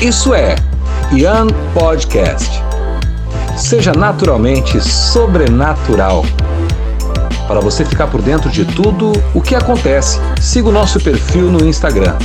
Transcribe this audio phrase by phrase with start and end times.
[0.00, 0.56] Isso é
[1.12, 2.50] Ian Podcast.
[3.54, 6.24] Seja naturalmente sobrenatural.
[7.46, 11.68] Para você ficar por dentro de tudo o que acontece, siga o nosso perfil no
[11.68, 12.16] Instagram,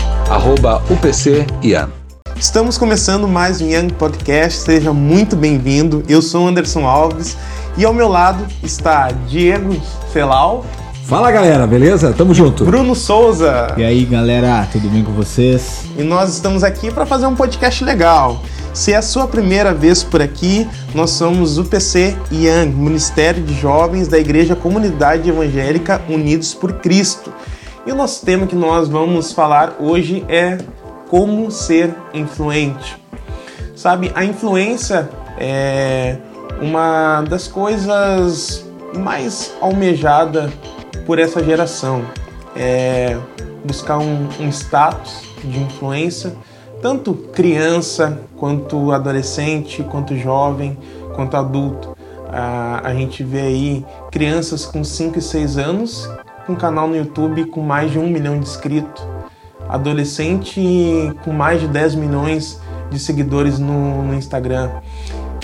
[0.90, 1.90] UPCIan.
[2.38, 6.02] Estamos começando mais um Young Podcast, seja muito bem-vindo.
[6.08, 7.36] Eu sou Anderson Alves
[7.76, 9.76] e ao meu lado está Diego
[10.14, 10.66] Celal.
[11.08, 12.12] Fala galera, beleza?
[12.14, 12.66] Tamo junto.
[12.66, 13.68] Bruno Souza.
[13.78, 15.86] E aí galera, tudo bem com vocês?
[15.96, 18.42] E nós estamos aqui para fazer um podcast legal.
[18.74, 23.54] Se é a sua primeira vez por aqui, nós somos o PC Young, Ministério de
[23.54, 27.32] Jovens da Igreja Comunidade Evangélica Unidos por Cristo.
[27.86, 30.58] E o nosso tema que nós vamos falar hoje é
[31.08, 32.98] como ser influente.
[33.76, 36.18] Sabe, a influência é
[36.60, 38.66] uma das coisas
[38.98, 40.52] mais almejada
[41.06, 42.04] por essa geração.
[42.56, 43.18] É
[43.64, 46.36] buscar um, um status de influência,
[46.82, 50.78] tanto criança, quanto adolescente, quanto jovem,
[51.16, 51.98] quanto adulto.
[52.32, 56.10] A, a gente vê aí crianças com 5 e 6 anos
[56.46, 59.04] com canal no YouTube com mais de um milhão de inscritos,
[59.68, 60.62] adolescente
[61.24, 64.70] com mais de 10 milhões de seguidores no, no Instagram.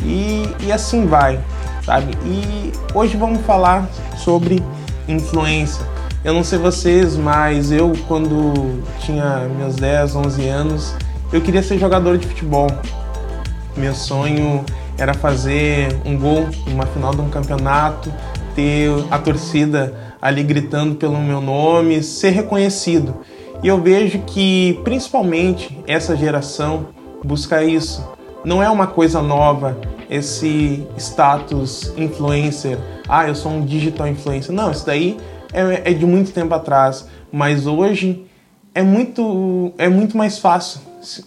[0.03, 1.39] E, e assim vai,
[1.83, 2.15] sabe?
[2.25, 3.87] E hoje vamos falar
[4.17, 4.63] sobre
[5.07, 5.85] influência.
[6.23, 10.95] Eu não sei vocês, mas eu, quando tinha meus 10, 11 anos,
[11.33, 12.67] eu queria ser jogador de futebol.
[13.75, 14.63] Meu sonho
[14.97, 18.13] era fazer um gol numa final de um campeonato,
[18.53, 23.15] ter a torcida ali gritando pelo meu nome, ser reconhecido.
[23.63, 26.87] E eu vejo que, principalmente, essa geração
[27.23, 28.07] busca isso.
[28.43, 29.77] Não é uma coisa nova
[30.11, 32.77] esse status influencer.
[33.07, 34.53] Ah, eu sou um digital influencer.
[34.53, 35.17] Não, isso daí
[35.53, 37.07] é, é de muito tempo atrás.
[37.31, 38.25] Mas hoje
[38.75, 40.81] é muito, é muito mais fácil.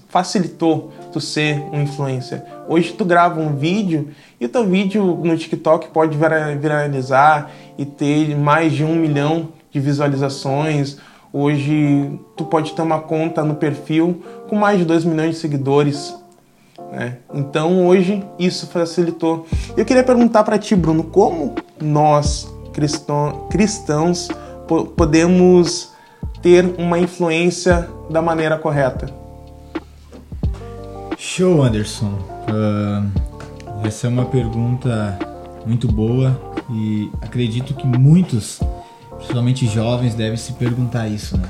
[0.09, 2.43] Facilitou tu ser um influencer.
[2.69, 8.37] Hoje tu grava um vídeo e o teu vídeo no TikTok pode viralizar e ter
[8.37, 10.99] mais de um milhão de visualizações.
[11.33, 16.15] Hoje tu pode ter uma conta no perfil com mais de 2 milhões de seguidores.
[16.95, 17.19] Né?
[17.33, 19.47] Então hoje isso facilitou.
[19.77, 24.29] Eu queria perguntar para ti, Bruno, como nós cristão, cristãos
[24.97, 25.93] podemos
[26.41, 29.13] ter uma influência da maneira correta?
[31.19, 32.13] Show, Anderson.
[32.49, 35.19] Uh, essa é uma pergunta
[35.67, 36.39] muito boa
[36.71, 38.61] e acredito que muitos,
[39.17, 41.49] principalmente jovens, devem se perguntar isso, né?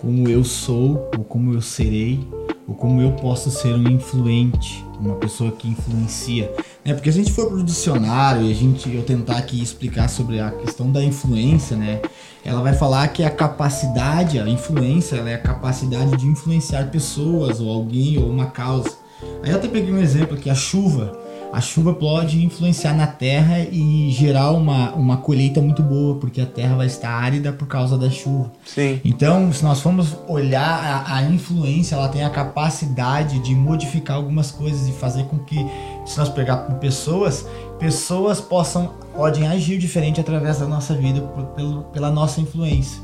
[0.00, 2.26] Como eu sou ou como eu serei
[2.68, 6.52] ou como eu posso ser um influente, uma pessoa que influencia.
[6.84, 6.92] Né?
[6.92, 10.38] Porque se a gente for pro dicionário e a gente eu tentar aqui explicar sobre
[10.38, 12.02] a questão da influência, né?
[12.44, 17.58] Ela vai falar que a capacidade, a influência, ela é a capacidade de influenciar pessoas
[17.60, 18.96] ou alguém ou uma causa.
[19.42, 23.60] Aí eu até peguei um exemplo aqui, a chuva a chuva pode influenciar na terra
[23.60, 27.96] e gerar uma, uma colheita muito boa, porque a terra vai estar árida por causa
[27.96, 28.52] da chuva.
[28.64, 29.00] Sim.
[29.04, 34.50] Então, se nós formos olhar a, a influência, ela tem a capacidade de modificar algumas
[34.50, 35.56] coisas e fazer com que,
[36.04, 37.46] se nós pegar com pessoas,
[37.78, 43.02] pessoas possam podem agir diferente através da nossa vida por, pelo, pela nossa influência.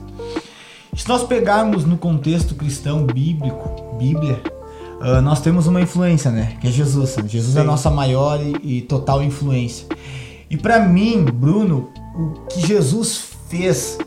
[0.95, 4.41] Se nós pegarmos no contexto cristão bíblico, Bíblia,
[5.01, 6.57] uh, nós temos uma influência, né?
[6.61, 7.17] Que é Jesus.
[7.27, 7.59] Jesus Sim.
[7.59, 9.87] é a nossa maior e, e total influência.
[10.51, 13.99] E para mim, Bruno, o que Jesus fez,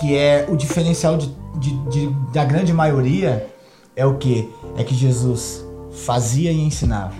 [0.00, 3.46] que é o diferencial de, de, de, da grande maioria,
[3.96, 4.48] é o que?
[4.76, 5.64] É que Jesus
[6.04, 7.14] fazia e ensinava.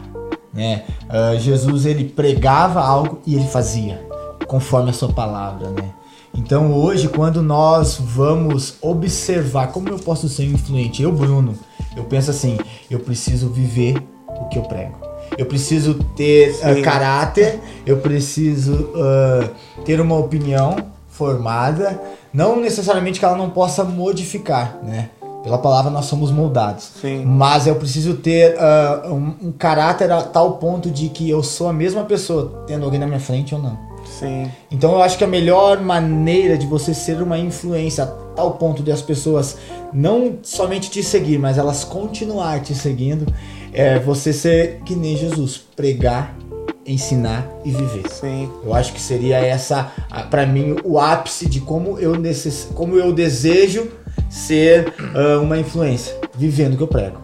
[0.52, 0.84] Né?
[1.04, 4.06] Uh, Jesus ele pregava algo e ele fazia,
[4.46, 5.90] conforme a sua palavra, né?
[6.34, 11.54] Então hoje, quando nós vamos observar como eu posso ser influente, eu, Bruno,
[11.96, 12.58] eu penso assim:
[12.90, 13.96] eu preciso viver
[14.28, 15.08] o que eu prego.
[15.36, 19.48] Eu preciso ter uh, caráter, eu preciso uh,
[19.84, 20.76] ter uma opinião
[21.08, 22.00] formada,
[22.32, 25.10] não necessariamente que ela não possa modificar, né?
[25.42, 26.90] Pela palavra nós somos moldados.
[27.00, 27.24] Sim.
[27.24, 31.68] Mas eu preciso ter uh, um, um, caráter a tal ponto de que eu sou
[31.68, 33.78] a mesma pessoa, tendo alguém na minha frente ou não.
[34.18, 34.50] Sim.
[34.70, 38.82] Então eu acho que a melhor maneira de você ser uma influência a tal ponto
[38.82, 39.56] de as pessoas
[39.92, 43.32] não somente te seguir, mas elas continuar te seguindo,
[43.72, 46.36] é você ser que nem Jesus, pregar,
[46.84, 48.08] ensinar e viver.
[48.10, 48.50] Sim.
[48.64, 49.92] Eu acho que seria essa,
[50.30, 52.68] para mim, o ápice de como eu necess...
[52.74, 53.88] como eu desejo
[54.28, 57.18] ser uh, uma influência, vivendo o que eu prego.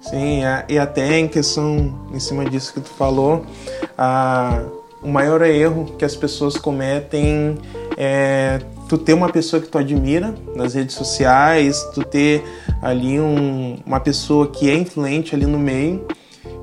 [0.00, 3.46] Sim, e até em questão, em cima disso que tu falou,
[3.96, 4.62] a
[5.02, 7.58] o maior erro que as pessoas cometem
[7.96, 12.44] é tu ter uma pessoa que tu admira nas redes sociais, tu ter
[12.82, 16.06] ali um, uma pessoa que é influente ali no meio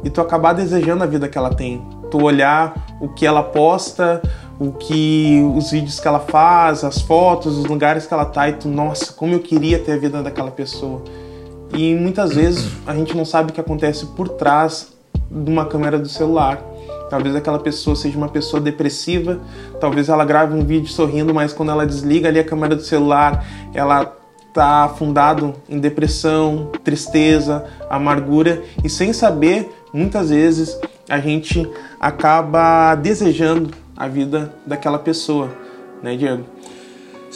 [0.03, 1.83] e tu acabar desejando a vida que ela tem.
[2.12, 4.21] Tu olhar o que ela posta,
[4.59, 8.53] o que os vídeos que ela faz, as fotos, os lugares que ela tá e
[8.53, 11.03] tu, nossa, como eu queria ter a vida daquela pessoa.
[11.74, 14.91] E muitas vezes a gente não sabe o que acontece por trás
[15.30, 16.62] de uma câmera do celular.
[17.09, 19.39] Talvez aquela pessoa seja uma pessoa depressiva,
[19.79, 23.45] talvez ela grave um vídeo sorrindo, mas quando ela desliga ali a câmera do celular,
[23.73, 24.15] ela
[24.53, 31.67] tá afundado em depressão, tristeza, amargura e sem saber, muitas vezes a gente
[32.00, 35.50] acaba desejando a vida daquela pessoa,
[36.01, 36.44] né, Diego?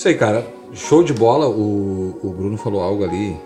[0.05, 0.45] Aí, cara.
[0.73, 1.47] Show de bola.
[1.47, 3.37] O, o Bruno falou algo ali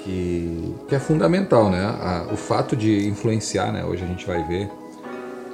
[0.00, 1.84] que, que é fundamental, né?
[1.84, 3.84] A, o fato de influenciar, né?
[3.84, 4.70] Hoje a gente vai ver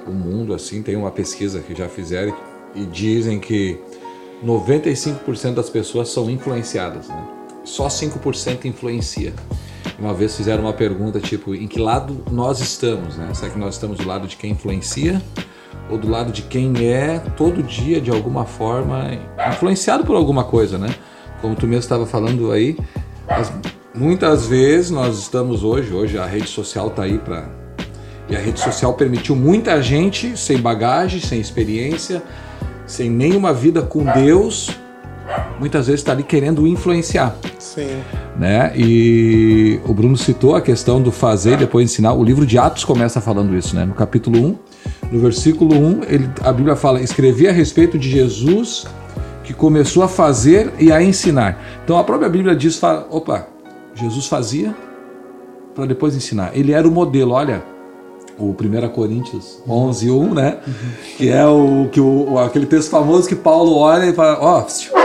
[0.07, 0.81] o mundo assim.
[0.81, 2.35] Tem uma pesquisa que já fizeram
[2.73, 3.79] e dizem que
[4.43, 7.23] 95% das pessoas são influenciadas, né?
[7.63, 9.33] Só 5% influencia.
[9.97, 13.33] Uma vez fizeram uma pergunta tipo, em que lado nós estamos, né?
[13.33, 15.21] Será que nós estamos do lado de quem influencia
[15.89, 19.19] ou do lado de quem é todo dia de alguma forma
[19.49, 20.93] influenciado por alguma coisa, né?
[21.41, 22.77] Como tu mesmo estava falando aí,
[23.27, 23.51] as,
[23.93, 27.49] muitas vezes nós estamos hoje, hoje a rede social está aí para
[28.29, 32.23] e a rede social permitiu muita gente sem bagagem, sem experiência,
[32.87, 34.71] sem nenhuma vida com Deus,
[35.59, 37.35] muitas vezes está ali querendo influenciar.
[37.59, 38.01] Sim.
[38.37, 38.71] Né?
[38.75, 42.13] E o Bruno citou a questão do fazer e depois ensinar.
[42.13, 43.85] O livro de Atos começa falando isso, né?
[43.85, 44.57] No capítulo 1,
[45.11, 48.85] no versículo 1, ele, a Bíblia fala: escrevi a respeito de Jesus
[49.43, 51.59] que começou a fazer e a ensinar.
[51.83, 53.47] Então a própria Bíblia diz: fala, opa,
[53.93, 54.75] Jesus fazia
[55.73, 56.51] para depois ensinar.
[56.53, 57.63] Ele era o modelo, olha,
[58.37, 60.57] o 1 Coríntios 11, 1, né?
[60.65, 60.73] Uhum.
[61.17, 64.99] Que é o, que o, aquele texto famoso que Paulo olha e fala: Ó, oh,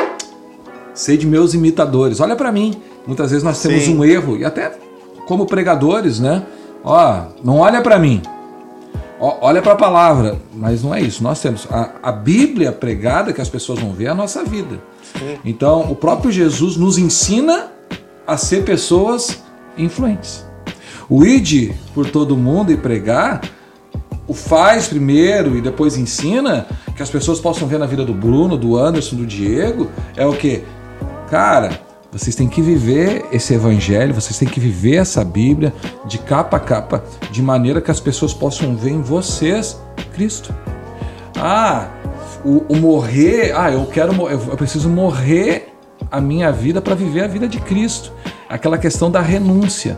[0.95, 2.75] sei de meus imitadores, olha para mim.
[3.07, 3.97] Muitas vezes nós temos Sim.
[3.97, 4.73] um erro, e até
[5.27, 6.45] como pregadores, né?
[6.85, 8.23] Ó, não olha para mim,
[9.21, 11.23] olha para a palavra, mas não é isso.
[11.23, 14.81] Nós temos a, a, Bíblia pregada que as pessoas vão ver é a nossa vida.
[15.19, 15.39] Sim.
[15.45, 17.69] Então, o próprio Jesus nos ensina
[18.27, 19.43] a ser pessoas
[19.77, 20.50] influentes.
[21.11, 23.43] O id por todo mundo e pregar,
[24.29, 28.57] o faz primeiro e depois ensina, que as pessoas possam ver na vida do Bruno,
[28.57, 30.63] do Anderson, do Diego, é o que?
[31.29, 31.81] Cara,
[32.13, 35.75] vocês têm que viver esse evangelho, vocês têm que viver essa Bíblia
[36.07, 39.81] de capa a capa, de maneira que as pessoas possam ver em vocês
[40.13, 40.55] Cristo.
[41.37, 41.89] Ah,
[42.45, 45.73] o, o morrer, ah, eu quero, eu, preciso morrer
[46.11, 48.13] a minha vida para viver a vida de Cristo.
[48.51, 49.97] Aquela questão da renúncia.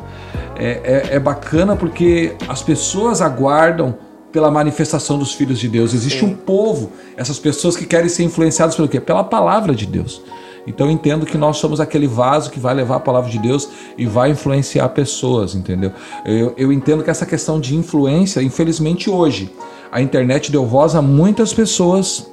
[0.57, 3.97] É, é, é bacana porque as pessoas aguardam
[4.31, 5.93] pela manifestação dos filhos de Deus.
[5.93, 6.27] Existe Sim.
[6.27, 9.01] um povo, essas pessoas que querem ser influenciadas pelo quê?
[9.01, 10.23] Pela palavra de Deus.
[10.67, 13.69] Então eu entendo que nós somos aquele vaso que vai levar a palavra de Deus
[13.99, 15.93] e vai influenciar pessoas, entendeu?
[16.25, 19.53] Eu, eu entendo que essa questão de influência, infelizmente hoje,
[19.91, 22.31] a internet deu voz a muitas pessoas.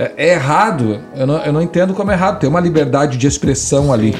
[0.00, 3.26] É, é errado, eu não, eu não entendo como é errado, tem uma liberdade de
[3.26, 4.16] expressão ali,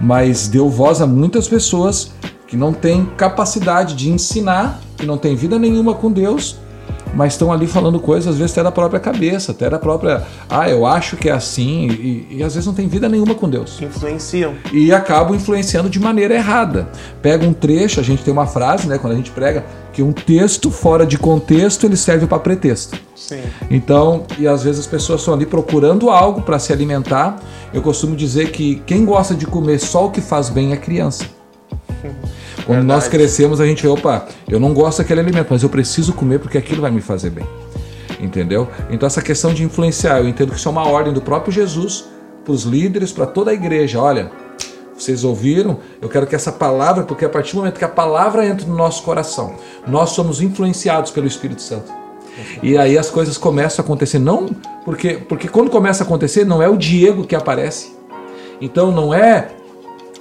[0.00, 2.12] mas deu voz a muitas pessoas
[2.46, 6.56] que não têm capacidade de ensinar, que não têm vida nenhuma com Deus
[7.14, 10.22] mas estão ali falando coisas, às vezes até da própria cabeça, até da própria.
[10.48, 13.48] Ah, eu acho que é assim, e, e às vezes não tem vida nenhuma com
[13.48, 13.80] Deus.
[13.80, 14.54] Influenciam.
[14.72, 16.88] E acabam influenciando de maneira errada.
[17.22, 20.12] Pega um trecho, a gente tem uma frase, né, quando a gente prega, que um
[20.12, 22.98] texto fora de contexto ele serve para pretexto.
[23.14, 23.42] Sim.
[23.70, 27.40] Então, e às vezes as pessoas estão ali procurando algo para se alimentar.
[27.72, 31.24] Eu costumo dizer que quem gosta de comer só o que faz bem é criança.
[32.66, 32.86] Quando Verdade.
[32.86, 36.56] nós crescemos, a gente, opa, eu não gosto daquele alimento, mas eu preciso comer porque
[36.56, 37.46] aquilo vai me fazer bem.
[38.20, 38.68] Entendeu?
[38.90, 42.06] Então, essa questão de influenciar, eu entendo que isso é uma ordem do próprio Jesus
[42.42, 44.00] para os líderes, para toda a igreja.
[44.00, 44.30] Olha,
[44.96, 45.78] vocês ouviram?
[46.00, 48.76] Eu quero que essa palavra, porque a partir do momento que a palavra entra no
[48.76, 49.54] nosso coração,
[49.86, 51.92] nós somos influenciados pelo Espírito Santo.
[52.62, 54.18] E aí as coisas começam a acontecer.
[54.18, 54.48] Não
[54.84, 57.94] porque, porque quando começa a acontecer, não é o Diego que aparece.
[58.60, 59.48] Então não é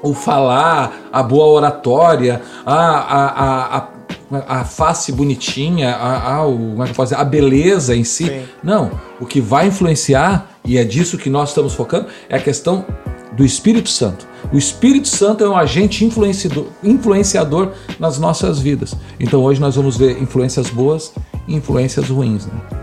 [0.03, 6.83] o falar, a boa oratória, a, a, a, a face bonitinha, a, a, o, como
[6.83, 8.25] é que posso dizer, a beleza em si.
[8.25, 8.43] Sim.
[8.61, 8.91] Não.
[9.19, 12.85] O que vai influenciar, e é disso que nós estamos focando, é a questão
[13.31, 14.27] do Espírito Santo.
[14.51, 18.93] O Espírito Santo é um agente influenciador, influenciador nas nossas vidas.
[19.19, 21.13] Então hoje nós vamos ver influências boas
[21.47, 22.45] e influências ruins.
[22.45, 22.82] Né?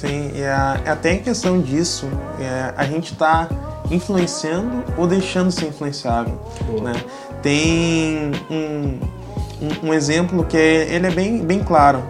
[0.00, 2.06] Sim, e a, até em questão disso,
[2.38, 3.48] é, a gente está
[3.90, 6.40] influenciando ou deixando ser influenciável.
[6.80, 6.92] Né?
[7.42, 9.00] Tem um,
[9.60, 12.04] um, um, exemplo que é, ele é bem, bem claro.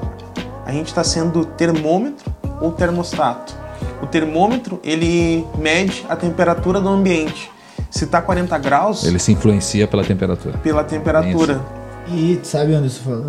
[0.67, 2.31] A gente está sendo termômetro
[2.61, 3.55] ou termostato.
[4.03, 7.51] O termômetro, ele mede a temperatura do ambiente.
[7.91, 10.59] Se tá 40 graus, Ele se influencia pela temperatura.
[10.59, 11.59] pela temperatura.
[12.07, 13.25] E sabe, Anderson,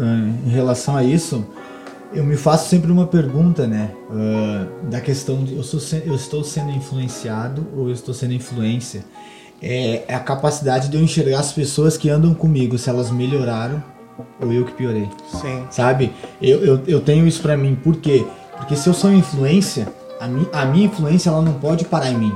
[0.45, 1.45] em relação a isso,
[2.13, 3.91] eu me faço sempre uma pergunta, né?
[4.11, 9.03] ah, da questão de eu, sou, eu estou sendo influenciado ou eu estou sendo influência.
[9.61, 13.83] É, é a capacidade de eu enxergar as pessoas que andam comigo, se elas melhoraram
[14.41, 15.09] ou eu que piorei.
[15.29, 15.65] Sim.
[15.69, 16.13] Sabe?
[16.41, 18.25] Eu, eu, eu tenho isso pra mim, por quê?
[18.57, 19.87] Porque se eu sou influência,
[20.19, 22.33] a, mi, a minha influência ela não pode parar em mim.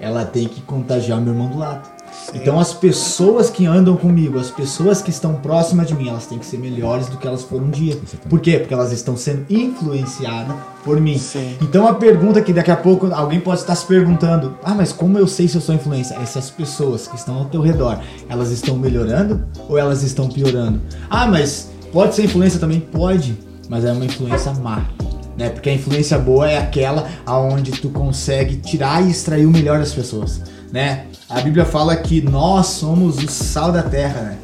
[0.00, 1.93] Ela tem que contagiar o meu irmão do lado.
[2.32, 6.38] Então as pessoas que andam comigo, as pessoas que estão próximas de mim, elas têm
[6.38, 7.98] que ser melhores do que elas foram um dia.
[8.28, 8.58] Por quê?
[8.58, 11.18] Porque elas estão sendo influenciadas por mim.
[11.18, 11.56] Sim.
[11.60, 15.18] Então a pergunta que daqui a pouco alguém pode estar se perguntando: ah, mas como
[15.18, 16.14] eu sei se eu sou influência?
[16.16, 20.80] Essas pessoas que estão ao teu redor, elas estão melhorando ou elas estão piorando?
[21.10, 22.80] Ah, mas pode ser influência também?
[22.80, 23.36] Pode,
[23.68, 24.84] mas é uma influência má.
[25.36, 25.50] Né?
[25.50, 29.92] Porque a influência boa é aquela aonde tu consegue tirar e extrair o melhor das
[29.92, 30.40] pessoas,
[30.74, 31.04] né?
[31.30, 34.36] A Bíblia fala que nós somos o sal da terra, né?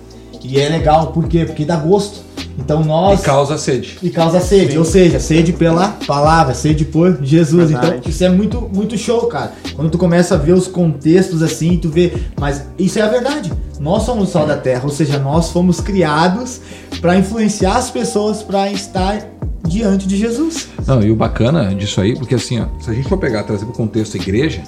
[0.44, 1.44] E é legal, por quê?
[1.44, 2.20] Porque dá gosto.
[2.56, 3.98] Então nós E causa sede.
[4.00, 4.78] e causa sede, Sim.
[4.78, 7.70] ou seja, sede pela palavra, sede por Jesus.
[7.70, 7.96] Verdade.
[7.98, 9.52] Então, isso é muito, muito show, cara.
[9.74, 13.52] Quando tu começa a ver os contextos assim, tu vê, mas isso é a verdade.
[13.80, 16.60] Nós somos o sal da terra, ou seja, nós fomos criados
[17.00, 19.26] para influenciar as pessoas para estar
[19.66, 20.68] diante de Jesus.
[20.86, 23.64] Não, e o bacana disso aí, porque assim, ó, se a gente for pegar, trazer
[23.64, 24.62] para o contexto a igreja,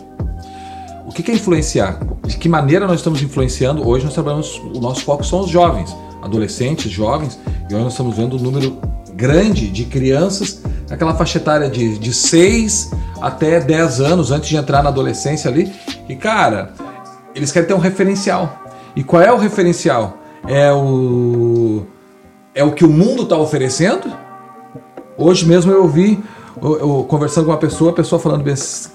[1.13, 2.01] o que é influenciar?
[2.27, 3.87] De que maneira nós estamos influenciando?
[3.87, 7.39] Hoje nós trabalhamos, o nosso foco são os jovens, adolescentes, jovens,
[7.69, 8.79] e hoje nós estamos vendo um número
[9.13, 14.83] grande de crianças naquela faixa etária de, de 6 até 10 anos, antes de entrar
[14.83, 15.71] na adolescência ali,
[16.09, 16.73] e cara,
[17.35, 18.63] eles querem ter um referencial.
[18.97, 20.17] E qual é o referencial?
[20.47, 21.85] É o,
[22.55, 24.11] é o que o mundo está oferecendo?
[25.19, 26.19] Hoje mesmo eu ouvi,
[26.61, 28.45] eu, eu conversando com uma pessoa, a pessoa falando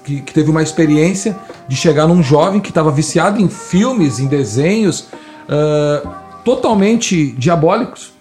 [0.04, 1.36] que, que teve uma experiência
[1.66, 5.08] de chegar num jovem que estava viciado em filmes, em desenhos,
[5.48, 8.12] ah, totalmente diabólicos.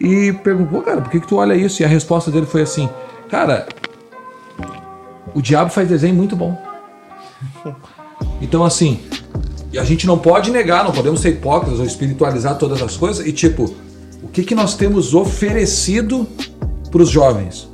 [0.00, 1.80] E perguntou, cara, por que, que tu olha isso?
[1.80, 2.88] E a resposta dele foi assim,
[3.28, 3.66] cara,
[5.34, 6.60] o diabo faz desenho muito bom.
[8.40, 9.00] Então, assim,
[9.72, 13.24] e a gente não pode negar, não podemos ser hipócritas ou espiritualizar todas as coisas.
[13.24, 13.72] E, tipo,
[14.20, 16.26] o que, que nós temos oferecido
[16.90, 17.68] para os jovens?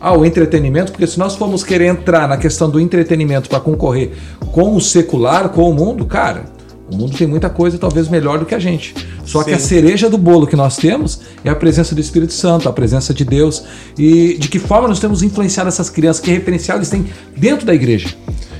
[0.00, 4.12] Ah, o entretenimento, porque se nós formos querer entrar na questão do entretenimento para concorrer
[4.52, 6.44] com o secular, com o mundo, cara,
[6.90, 8.94] o mundo tem muita coisa talvez melhor do que a gente.
[9.24, 9.66] Só que a Sim.
[9.66, 13.24] cereja do bolo que nós temos é a presença do Espírito Santo, a presença de
[13.24, 13.64] Deus.
[13.98, 16.22] E de que forma nós temos influenciado essas crianças?
[16.22, 18.08] Que referencial eles têm dentro da igreja?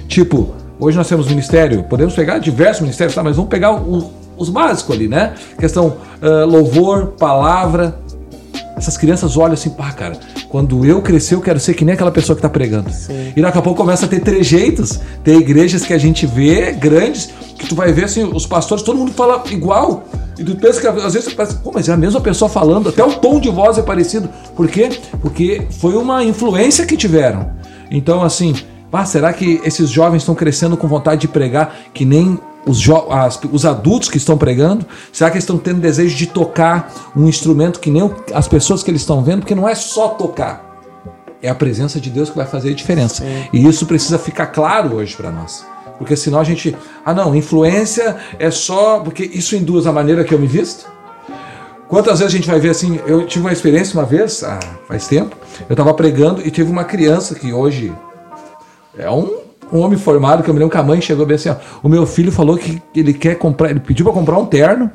[0.08, 3.22] Tipo, hoje nós temos ministério, podemos pegar diversos ministérios, tá?
[3.22, 5.34] mas vamos pegar o- os básicos ali, né?
[5.58, 7.98] Questão ah, louvor, palavra.
[8.78, 10.16] Essas crianças olham assim, pá, cara,
[10.48, 12.90] quando eu crescer, eu quero ser que nem aquela pessoa que tá pregando.
[12.92, 13.32] Sim.
[13.34, 15.00] E daqui a pouco começa a ter trejeitos.
[15.24, 18.96] Tem igrejas que a gente vê, grandes, que tu vai ver assim, os pastores, todo
[18.96, 20.04] mundo fala igual.
[20.38, 23.04] E tu pensa que às vezes parece, pô, mas é a mesma pessoa falando, até
[23.04, 24.28] o tom de voz é parecido.
[24.54, 24.88] Por quê?
[25.20, 27.50] Porque foi uma influência que tiveram.
[27.90, 28.54] Então, assim,
[28.92, 33.40] pá, será que esses jovens estão crescendo com vontade de pregar que nem os, as-
[33.50, 34.84] os adultos que estão pregando?
[35.12, 38.90] Será que eles estão tendo desejo de tocar um instrumento que nem as pessoas que
[38.90, 39.40] eles estão vendo?
[39.40, 40.66] Porque não é só tocar.
[41.42, 43.24] É a presença de Deus que vai fazer a diferença.
[43.52, 45.64] E isso precisa ficar claro hoje para nós.
[45.96, 46.76] Porque senão a gente.
[47.04, 49.00] Ah, não, influência é só.
[49.00, 50.86] Porque isso induz a maneira que eu me visto?
[51.88, 53.00] Quantas vezes a gente vai ver assim?
[53.06, 55.34] Eu tive uma experiência uma vez, ah, faz tempo.
[55.68, 57.92] Eu estava pregando e tive uma criança que hoje
[58.96, 59.38] é um,
[59.72, 61.88] um homem formado, que eu me lembro que a mãe chegou bem assim: ó, o
[61.88, 64.90] meu filho falou que ele quer comprar, ele pediu para comprar um terno.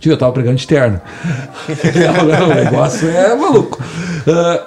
[0.00, 1.00] Tio, eu tava pregando de terno.
[1.70, 3.78] O negócio é maluco.
[4.26, 4.66] Ah,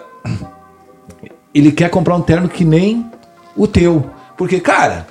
[1.53, 3.05] ele quer comprar um terno que nem
[3.55, 4.09] o teu.
[4.37, 5.07] Porque, cara.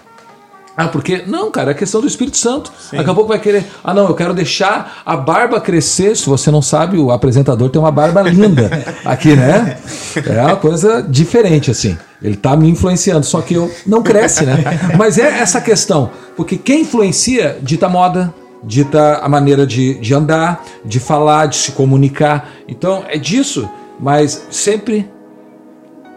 [0.77, 1.23] Ah, porque.
[1.27, 2.73] Não, cara, é questão do Espírito Santo.
[2.93, 3.65] Daqui a pouco vai querer.
[3.83, 6.17] Ah, não, eu quero deixar a barba crescer.
[6.17, 8.69] Se você não sabe, o apresentador tem uma barba linda
[9.05, 9.79] aqui, né?
[10.27, 11.97] É uma coisa diferente, assim.
[12.21, 14.57] Ele tá me influenciando, só que eu não cresce, né?
[14.99, 16.11] Mas é essa questão.
[16.37, 21.73] Porque quem influencia dita moda, dita a maneira de, de andar, de falar, de se
[21.73, 22.49] comunicar.
[22.67, 23.69] Então é disso,
[24.01, 25.09] mas sempre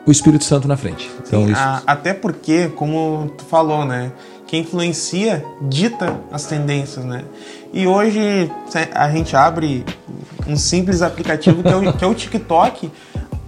[0.05, 1.11] o Espírito Santo na frente.
[1.27, 1.59] Então isso.
[1.59, 4.11] A- até porque, como tu falou, né?
[4.47, 7.25] Quem influencia dita as tendências, né?
[7.73, 8.49] E hoje
[8.93, 9.83] a gente abre
[10.47, 12.89] um simples aplicativo que é o, que é o TikTok.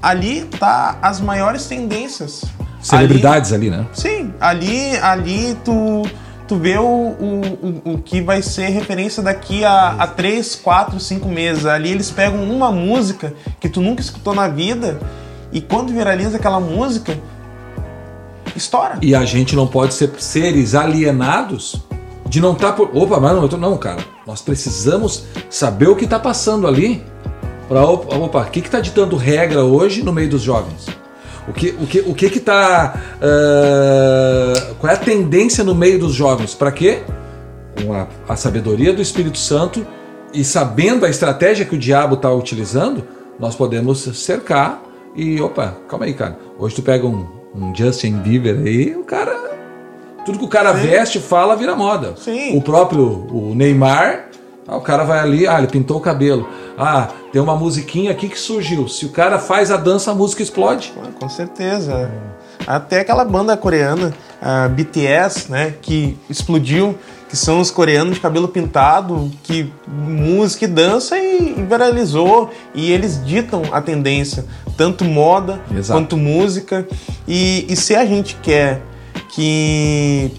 [0.02, 2.44] Ali tá as maiores tendências.
[2.82, 3.86] Celebridades ali, né?
[3.94, 6.04] Sim, ali, ali tu,
[6.48, 7.42] tu vê o, o,
[7.86, 11.66] o, o que vai ser referência daqui a, a 3, 4, 5 meses.
[11.66, 15.00] Ali eles pegam uma música que tu nunca escutou na vida
[15.52, 17.18] e quando viraliza aquela música,
[18.56, 18.98] estoura.
[19.02, 21.82] E a gente não pode ser seres alienados
[22.28, 22.96] de não estar tá por.
[22.96, 23.58] Opa, mas não, tô...
[23.58, 24.04] não, cara.
[24.26, 27.04] Nós precisamos saber o que está passando ali.
[27.68, 30.88] Para opa, o que está ditando regra hoje no meio dos jovens?
[31.48, 36.14] O que o que o que está uh, qual é a tendência no meio dos
[36.14, 36.54] jovens?
[36.54, 37.02] Para quê?
[37.82, 39.86] Com a, a sabedoria do Espírito Santo
[40.34, 43.04] e sabendo a estratégia que o diabo está utilizando,
[43.40, 44.82] nós podemos cercar
[45.16, 46.38] e opa, calma aí, cara.
[46.58, 49.50] Hoje tu pega um, um Justin Bieber aí, o cara.
[50.26, 50.88] Tudo que o cara Sim.
[50.88, 52.14] veste, fala, vira moda.
[52.18, 52.58] Sim.
[52.58, 54.30] O próprio o Neymar,
[54.68, 56.48] ah, o cara vai ali, ah, ele pintou o cabelo.
[56.78, 58.88] Ah, tem uma musiquinha aqui que surgiu.
[58.88, 60.94] Se o cara faz a dança, a música explode.
[61.20, 62.12] Com certeza.
[62.68, 66.96] Até aquela banda coreana, a BTS, né, que explodiu
[67.30, 72.50] que são os coreanos de cabelo pintado, que música e dança e, viralizou.
[72.74, 74.46] E eles ditam a tendência,
[74.76, 76.00] tanto moda Exato.
[76.00, 76.88] quanto música.
[77.28, 78.82] E, e se a gente quer
[79.30, 80.32] que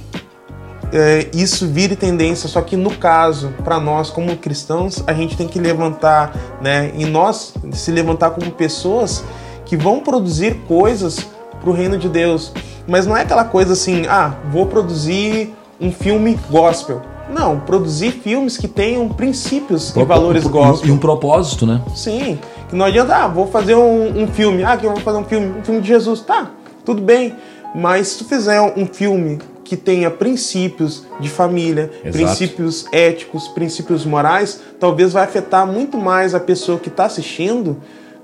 [0.92, 5.47] é, isso vire tendência, só que no caso, para nós como cristãos, a gente tem
[5.47, 6.90] que levantar, né?
[6.97, 9.23] E nós se levantar como pessoas
[9.64, 11.25] que vão produzir coisas
[11.61, 12.52] para o reino de Deus.
[12.88, 17.02] Mas não é aquela coisa assim, ah, vou produzir um filme gospel.
[17.32, 20.88] Não, produzir filmes que tenham princípios e valores gospel.
[20.88, 21.80] E um propósito, né?
[21.94, 22.38] Sim.
[22.68, 24.64] Que não adianta, ah, vou fazer um, um filme.
[24.64, 26.20] Ah, que eu vou fazer um filme, um filme de Jesus.
[26.20, 26.50] Tá,
[26.84, 27.34] tudo bem.
[27.75, 32.10] Mas se tu fizer um filme que tenha princípios de família, Exato.
[32.10, 37.76] princípios éticos, princípios morais, talvez vai afetar muito mais a pessoa que está assistindo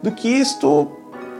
[0.02, 0.88] do que se tu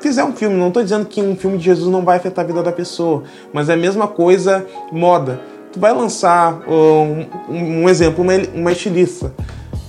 [0.01, 0.57] fizer um filme.
[0.57, 3.25] Não estou dizendo que um filme de Jesus não vai afetar a vida da pessoa,
[3.53, 5.41] mas é a mesma coisa moda
[5.77, 9.31] tu vai lançar um, um exemplo, uma, uma estilista.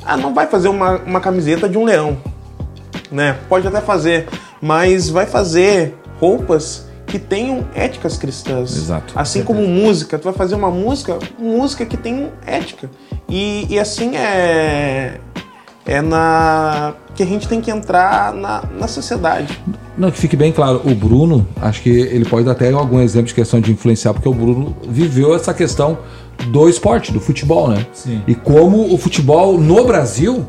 [0.06, 2.18] Ah, não vai fazer uma, uma camiseta de um leão,
[3.10, 3.38] né?
[3.48, 4.28] Pode até fazer,
[4.62, 8.76] mas vai fazer roupas que tenham éticas cristãs.
[8.76, 9.14] Exato.
[9.16, 12.90] Assim como música, tu vai fazer uma música, música que tem ética.
[13.30, 15.22] E, e assim é
[15.86, 19.58] é na que a gente tem que entrar na, na sociedade.
[19.98, 23.28] Não, que fique bem claro, o Bruno, acho que ele pode dar até algum exemplo
[23.28, 25.98] de questão de influenciar, porque o Bruno viveu essa questão
[26.50, 27.86] do esporte, do futebol, né?
[27.94, 28.22] Sim.
[28.28, 30.46] E como o futebol no Brasil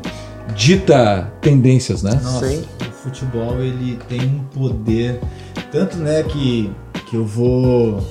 [0.55, 2.11] dita tendências, né?
[2.23, 2.63] Nossa, Sim.
[2.81, 5.19] o futebol ele tem um poder
[5.71, 6.71] tanto, né, que
[7.07, 8.03] que eu vou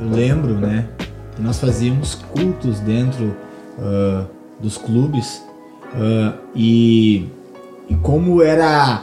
[0.00, 0.86] eu lembro, né,
[1.34, 3.34] que nós fazíamos cultos dentro
[3.78, 4.24] uh,
[4.60, 5.42] dos clubes
[5.94, 7.28] Uh, e,
[7.88, 9.02] e como era.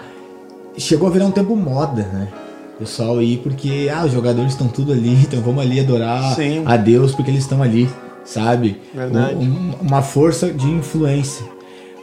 [0.77, 2.27] Chegou a virar um tempo moda, né?
[2.75, 6.63] O pessoal ir porque ah, os jogadores estão tudo ali, então vamos ali adorar Sim.
[6.65, 7.89] a Deus porque eles estão ali,
[8.23, 8.81] sabe?
[8.93, 9.35] Verdade.
[9.35, 11.45] Um, uma força de influência.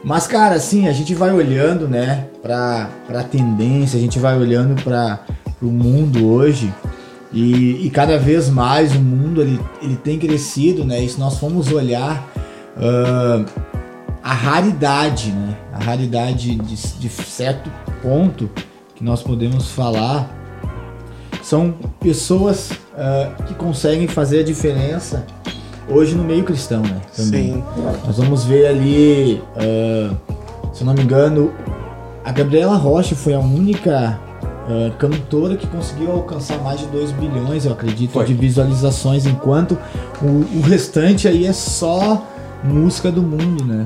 [0.03, 4.81] Mas, cara, assim, a gente vai olhando, né, pra, pra tendência, a gente vai olhando
[4.83, 5.21] para
[5.61, 6.73] o mundo hoje
[7.33, 11.03] e, e, cada vez mais o mundo ele, ele tem crescido, né?
[11.03, 12.29] E se nós formos olhar.
[12.77, 13.72] Uh,
[14.23, 15.57] a raridade, né?
[15.73, 17.69] A raridade de, de certo
[18.01, 18.49] ponto
[18.95, 20.29] que nós podemos falar
[21.41, 25.25] são pessoas uh, que conseguem fazer a diferença
[25.89, 27.01] hoje no meio cristão, né?
[27.13, 27.55] Também.
[27.55, 27.63] Sim.
[28.05, 30.15] Nós vamos ver ali, uh,
[30.73, 31.51] se eu não me engano,
[32.23, 34.17] a Gabriela Rocha foi a única
[34.69, 38.23] uh, cantora que conseguiu alcançar mais de 2 bilhões, eu acredito, foi.
[38.23, 39.77] de visualizações, enquanto
[40.21, 42.25] o, o restante aí é só
[42.63, 43.85] música do mundo, né?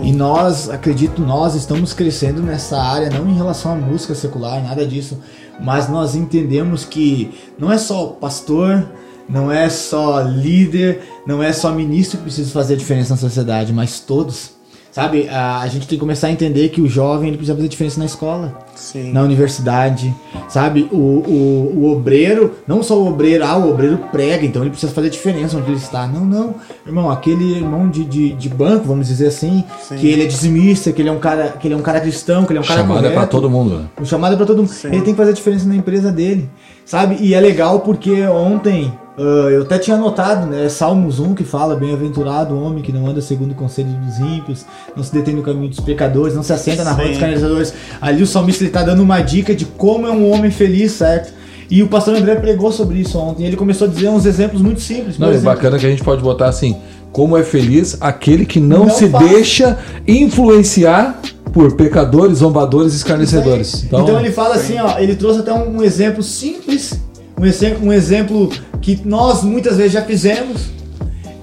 [0.00, 4.86] E nós, acredito, nós estamos crescendo nessa área, não em relação à música secular, nada
[4.86, 5.18] disso,
[5.60, 8.88] mas nós entendemos que não é só pastor,
[9.28, 13.72] não é só líder, não é só ministro que precisa fazer a diferença na sociedade,
[13.72, 14.52] mas todos
[14.92, 17.66] Sabe, a, a, gente tem que começar a entender que o jovem ele precisa fazer
[17.66, 19.10] diferença na escola, Sim.
[19.10, 20.14] na universidade,
[20.50, 20.86] sabe?
[20.92, 24.92] O, o, o obreiro, não só o obreiro, ah, o obreiro prega, então ele precisa
[24.92, 26.06] fazer diferença onde ele está.
[26.06, 29.96] Não, não, irmão, aquele irmão de, de, de banco, vamos dizer assim, Sim.
[29.96, 32.44] que ele é dizimista, que ele é um cara, que ele é um cara cristão,
[32.44, 33.14] que ele é um cara chamado correto.
[33.14, 33.78] é para todo mundo.
[33.78, 33.84] Né?
[33.98, 34.68] O chamado é para todo mundo.
[34.68, 34.88] Sim.
[34.88, 36.50] Ele tem que fazer diferença na empresa dele,
[36.84, 37.16] sabe?
[37.18, 40.68] E é legal porque ontem Uh, eu até tinha anotado, né?
[40.70, 44.64] Salmos 1 que fala: Bem-aventurado o homem que não anda segundo o conselho dos ímpios,
[44.96, 47.74] não se detém no caminho dos pecadores, não se assenta na rua dos canalizadores.
[48.00, 51.32] Ali o salmista ele tá dando uma dica de como é um homem feliz, certo?
[51.70, 53.44] E o pastor André pregou sobre isso ontem.
[53.44, 55.18] Ele começou a dizer uns exemplos muito simples.
[55.18, 56.76] Não, é bacana que a gente pode botar assim:
[57.12, 59.30] como é feliz aquele que não, não se faz.
[59.30, 61.20] deixa influenciar
[61.52, 63.84] por pecadores, zombadores e escarnecedores.
[63.84, 66.98] Então, então, ele fala assim, ó, ele trouxe até um exemplo simples
[67.38, 70.70] um exemplo, um exemplo que nós muitas vezes já fizemos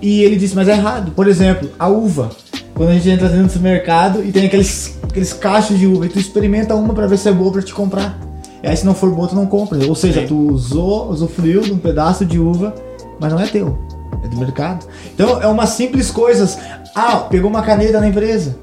[0.01, 1.11] e ele disse, mas é errado.
[1.11, 2.29] Por exemplo, a uva.
[2.73, 6.09] Quando a gente entra dentro do supermercado e tem aqueles, aqueles cachos de uva e
[6.09, 8.17] tu experimenta uma para ver se é boa para te comprar.
[8.63, 9.77] E aí se não for bom, tu não compra.
[9.85, 10.27] Ou seja, Sim.
[10.27, 12.73] tu usou, usufruiu de um pedaço de uva,
[13.19, 13.77] mas não é teu.
[14.23, 14.85] É do mercado.
[15.13, 16.57] Então é umas simples coisas.
[16.95, 18.57] Ah, pegou uma caneta na empresa.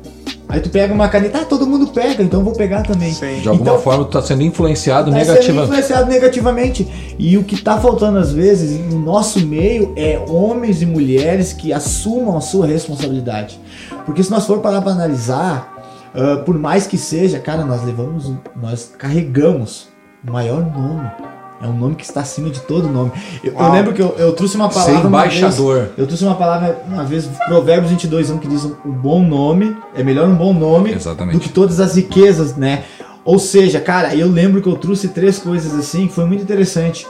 [0.49, 3.13] Aí tu pega uma caneta, ah, todo mundo pega, então eu vou pegar também.
[3.13, 3.41] Sim.
[3.41, 5.69] De alguma Então- forma tu tá sendo influenciado Tá sendo negativamente.
[5.71, 7.15] influenciado negativamente.
[7.19, 11.73] E o que tá faltando às vezes no nosso meio é homens e mulheres que
[11.73, 13.59] assumam a sua responsabilidade.
[14.05, 15.75] Porque se nós for parar para analisar,
[16.15, 19.89] ah, por mais que seja, cara, nós levamos, nós carregamos
[20.27, 21.11] o maior nome.
[21.61, 23.13] É um nome que está acima de todo nome.
[23.43, 25.89] Eu, eu lembro que eu, eu trouxe uma Ser palavra vez, embaixador.
[25.97, 30.03] eu trouxe uma palavra uma vez, Provérbios 22, 1, que diz um bom nome, é
[30.03, 31.35] melhor um bom nome Exatamente.
[31.35, 32.85] do que todas as riquezas, né?
[33.25, 37.07] Ou seja, cara, eu lembro que eu trouxe três coisas assim, que foi muito interessante.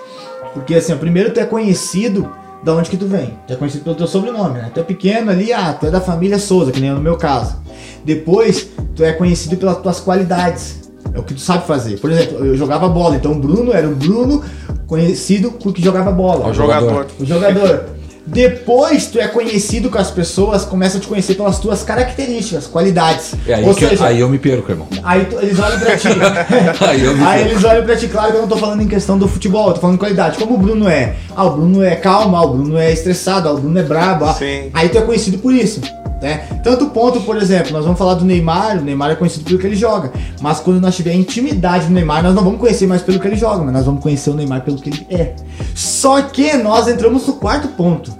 [0.54, 2.30] Porque assim, primeiro tu é conhecido
[2.62, 3.37] da onde que tu vem.
[3.46, 4.70] Tu é conhecido pelo teu sobrenome, né?
[4.72, 7.56] Tu é pequeno ali, ah, tu é da família Souza, que nem no meu caso.
[8.04, 10.86] Depois, tu é conhecido pelas tuas qualidades.
[11.16, 11.98] É o que tu sabe fazer.
[11.98, 14.42] Por exemplo, eu jogava bola, então o Bruno era o Bruno
[14.87, 16.46] conhecido porque jogava bola.
[16.48, 17.07] O jogador.
[17.18, 17.85] O jogador.
[18.29, 23.35] Depois tu é conhecido com as pessoas, começam a te conhecer pelas tuas características, qualidades.
[23.46, 24.88] É aí, Ou que seja, aí eu me perco, irmão.
[25.05, 26.09] aí tu- eles olham pra ti.
[26.88, 28.88] Aí eu me aí eles olham pra ti, claro que eu não tô falando em
[28.88, 30.38] questão do futebol, eu tô falando de qualidade.
[30.38, 31.14] Como o Bruno é?
[31.37, 34.24] Ah, o Bruno é calmo, ah, o Bruno é estressado, ah, o Bruno é brabo.
[34.24, 34.35] ah.
[34.35, 34.70] Sim.
[34.74, 35.81] Aí tu é conhecido por isso.
[36.20, 36.38] Né?
[36.62, 39.66] Tanto ponto, por exemplo, nós vamos falar do Neymar, o Neymar é conhecido pelo que
[39.66, 40.11] ele joga.
[40.40, 43.37] Mas quando nós tiver intimidade do Neymar, nós não vamos conhecer mais pelo que ele
[43.37, 45.35] joga, mas nós vamos conhecer o Neymar pelo que ele é.
[45.74, 48.12] Só que nós entramos no quarto ponto.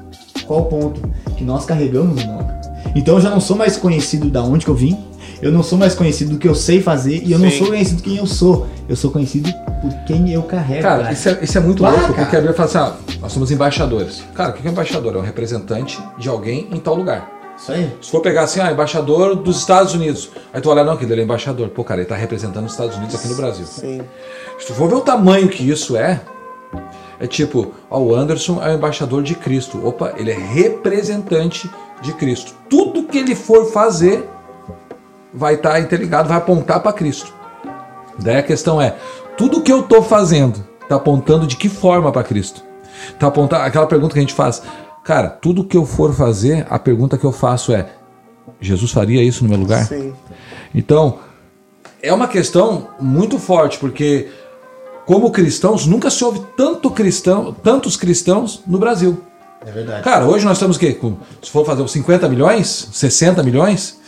[0.47, 1.01] Qual o ponto?
[1.37, 2.47] Que nós carregamos o nome.
[2.95, 4.97] Então eu já não sou mais conhecido da onde que eu vim,
[5.43, 7.59] eu não sou mais conhecido do que eu sei fazer e eu não Sim.
[7.59, 8.67] sou conhecido quem eu sou.
[8.89, 10.83] Eu sou conhecido por quem eu carrego.
[10.83, 12.23] Cara, isso é, isso é muito Bah, louco, cara.
[12.23, 14.23] porque a Bíblia fala assim, ah, nós somos embaixadores.
[14.35, 15.15] Cara, o que é um embaixador?
[15.15, 17.29] É um representante de alguém em tal lugar.
[17.57, 17.97] Isso aí.
[18.03, 20.31] Se for pegar assim, ah, embaixador dos Estados Unidos.
[20.53, 21.69] Aí tu olha, não, que ele é embaixador.
[21.71, 23.67] Pô, cara, ele tá representando os Estados Unidos aqui no Brasil.
[23.67, 24.03] Sim.
[24.59, 26.21] Se tu for ver o tamanho que isso é,
[27.19, 29.85] é tipo, ó, o Anderson é o embaixador de Cristo.
[29.87, 31.71] Opa, ele é representante
[32.03, 32.55] de Cristo.
[32.69, 34.29] Tudo que ele for fazer
[35.33, 37.33] vai estar interligado, vai apontar para Cristo.
[38.19, 38.97] Daí a questão é,
[39.37, 42.63] tudo que eu tô fazendo tá apontando de que forma para Cristo?
[43.19, 44.63] Tá apontando aquela pergunta que a gente faz.
[45.07, 47.87] Cara, tudo que eu for fazer, a pergunta que eu faço é:
[48.61, 49.87] Jesus faria isso no meu lugar?
[49.87, 50.13] Sim.
[50.75, 51.21] Então,
[52.03, 54.29] é uma questão muito forte, porque
[55.07, 59.23] como cristãos, nunca se ouve tanto cristão, tantos cristãos no Brasil.
[59.65, 60.03] É verdade.
[60.03, 60.93] Cara, hoje nós estamos o quê?
[60.95, 64.01] Com, se for fazer uns 50 milhões, 60 milhões,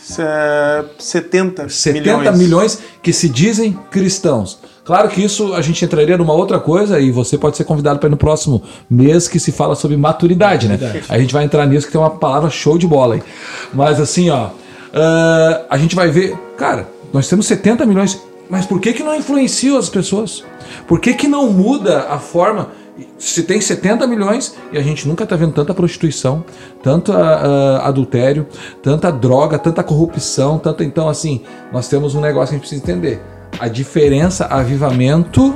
[0.97, 2.79] 70, 70 milhões.
[3.01, 4.59] que se dizem cristãos.
[4.83, 8.07] Claro que isso a gente entraria numa outra coisa e você pode ser convidado para
[8.07, 11.03] ir no próximo mês que se fala sobre maturidade, né?
[11.07, 13.23] A gente vai entrar nisso que tem uma palavra show de bola aí.
[13.71, 14.49] Mas assim, ó,
[14.93, 18.19] ah, a gente vai ver, cara, nós temos 70 milhões,
[18.49, 20.43] mas por que que não influencia as pessoas?
[20.87, 22.69] Por que que não muda a forma?
[23.17, 26.43] Se tem 70 milhões e a gente nunca tá vendo tanta prostituição,
[26.81, 28.47] tanto ah, ah, adultério,
[28.81, 32.81] tanta droga, tanta corrupção, tanto então assim, nós temos um negócio que a gente precisa
[32.81, 33.21] entender.
[33.59, 35.55] A diferença, avivamento,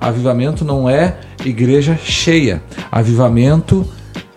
[0.00, 2.62] avivamento não é igreja cheia.
[2.90, 3.86] Avivamento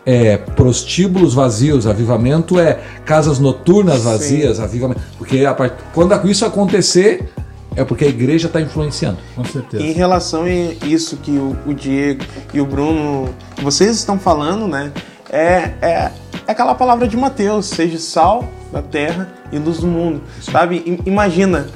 [0.05, 5.73] é prostíbulos vazios, avivamento é casas noturnas vazias, avivamento, porque a part...
[5.93, 7.33] quando isso acontecer
[7.75, 9.17] é porque a igreja está influenciando.
[9.35, 9.83] Com certeza.
[9.83, 10.49] Em relação a
[10.85, 13.29] isso que o, o Diego e o Bruno,
[13.61, 14.91] vocês estão falando, né?
[15.29, 16.11] É, é,
[16.47, 20.77] é aquela palavra de Mateus, seja sal da terra e luz do mundo, sabe?
[20.85, 21.67] I- Imagina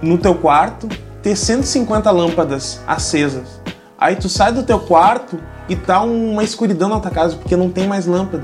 [0.00, 0.88] no teu quarto
[1.22, 3.60] ter 150 lâmpadas acesas.
[3.98, 7.70] Aí tu sai do teu quarto e tá uma escuridão na tua casa porque não
[7.70, 8.42] tem mais lâmpada,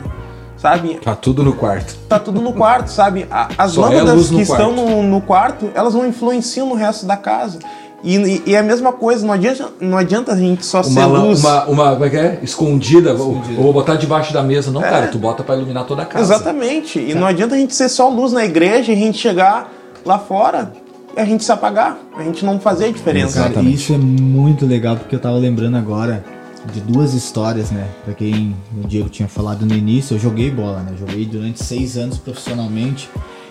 [0.59, 0.94] sabe?
[1.03, 1.97] Tá tudo no quarto.
[2.09, 3.27] Tá tudo no quarto, sabe?
[3.57, 7.07] As Só é lâmpadas no que estão no, no quarto, elas não influenciam no resto
[7.07, 7.59] da casa.
[8.05, 11.01] E, e- e é a mesma coisa, não adianta, não adianta a gente só ser
[11.01, 11.40] Uma, lã- luz.
[11.42, 12.38] uma, uma, como é que é?
[12.42, 14.71] Escondida, ou, ou botar debaixo da mesa.
[14.71, 16.23] Não, cara, tu bota para iluminar toda a casa.
[16.25, 16.99] Exatamente.
[17.01, 19.73] E não adianta a gente ser só luz na igreja e a gente chegar
[20.05, 20.73] lá fora
[21.16, 21.99] e a gente se apagar.
[22.16, 23.42] A gente não fazer a diferença.
[23.51, 26.25] Cara, isso é muito legal porque eu tava lembrando agora
[26.73, 27.88] de duas histórias, né?
[28.05, 30.94] Pra quem o Diego tinha falado no início, eu joguei bola, né?
[30.99, 33.09] Joguei durante seis anos profissionalmente.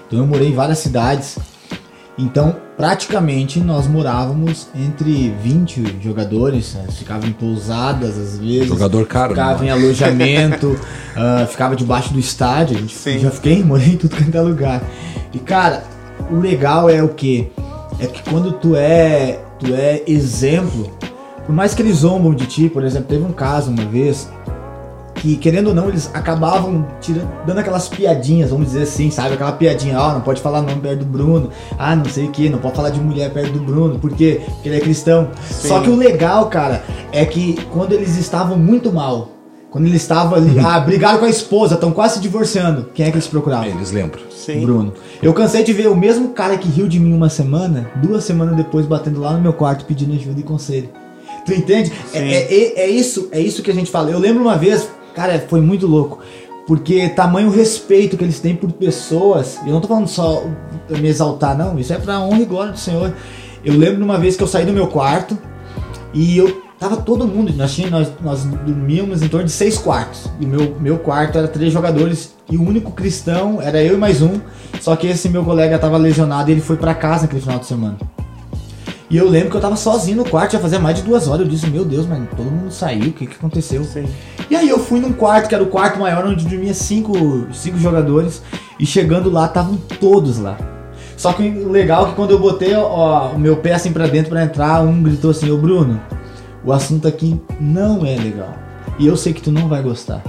[0.08, 1.38] Então eu morei em várias cidades.
[2.18, 6.88] Então, praticamente, nós morávamos entre 20 jogadores, né?
[6.90, 8.68] ficava em pousadas às vezes.
[8.68, 9.68] Jogador caro, Ficava né?
[9.68, 10.80] em alojamento,
[11.16, 12.76] ah, ficava debaixo do estádio.
[12.76, 13.20] A gente Sim.
[13.20, 14.82] já fiquei, morei em tudo quanto é lugar.
[15.32, 15.84] E cara,
[16.32, 17.52] o legal é o que?
[18.00, 20.92] É que quando tu é, tu é exemplo,
[21.48, 24.30] por mais que eles zombam de ti, por exemplo, teve um caso uma vez
[25.16, 29.34] que, querendo ou não, eles acabavam tirando, dando aquelas piadinhas, vamos dizer assim, sabe?
[29.34, 32.32] Aquela piadinha, ó, oh, não pode falar nome perto do Bruno, ah, não sei o
[32.32, 34.42] que, não pode falar de mulher perto do Bruno, por quê?
[34.46, 35.30] Porque ele é cristão.
[35.50, 35.70] Sim.
[35.70, 36.84] Só que o legal, cara,
[37.14, 39.30] é que quando eles estavam muito mal,
[39.72, 43.10] quando eles estavam ali, ah, brigaram com a esposa, estão quase se divorciando, quem é
[43.10, 43.68] que eles procuravam?
[43.68, 44.22] Eles lembram.
[44.30, 44.60] Sim.
[44.62, 44.94] Bruno.
[45.24, 48.56] Eu cansei de ver o mesmo cara que riu de mim uma semana, duas semanas
[48.58, 50.90] depois batendo lá no meu quarto pedindo ajuda e conselho.
[51.48, 51.92] Tu entende?
[52.14, 54.12] É, é, é, isso, é isso que a gente fala.
[54.12, 56.20] Eu lembro uma vez, Cara, foi muito louco.
[56.68, 59.58] Porque tamanho respeito que eles têm por pessoas.
[59.66, 60.44] Eu não tô falando só
[60.88, 61.80] me exaltar, não.
[61.80, 63.12] Isso é pra honra e glória do Senhor.
[63.66, 65.36] Eu lembro de uma vez que eu saí do meu quarto
[66.14, 67.52] e eu tava todo mundo.
[67.56, 70.30] Nós, tínhamos, nós, nós dormíamos em torno de seis quartos.
[70.40, 72.36] E o meu, meu quarto era três jogadores.
[72.48, 74.40] E o único cristão era eu e mais um.
[74.80, 77.66] Só que esse meu colega tava lesionado e ele foi para casa naquele final de
[77.66, 77.98] semana.
[79.10, 81.42] E eu lembro que eu tava sozinho no quarto, já fazia mais de duas horas.
[81.42, 83.84] Eu disse, meu Deus, mas todo mundo saiu, o que que aconteceu?
[83.86, 84.06] Sim.
[84.50, 87.14] E aí eu fui num quarto, que era o quarto maior, onde dormia cinco,
[87.54, 88.42] cinco jogadores.
[88.78, 90.58] E chegando lá, estavam todos lá.
[91.16, 94.08] Só que o legal é que quando eu botei ó, o meu pé assim pra
[94.08, 96.00] dentro para entrar, um gritou assim, ô Bruno,
[96.64, 98.54] o assunto aqui não é legal.
[99.00, 100.22] E eu sei que tu não vai gostar.